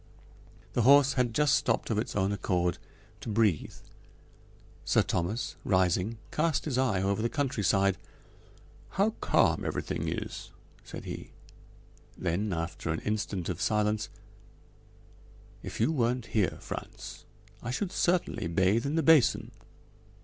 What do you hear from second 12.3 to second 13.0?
after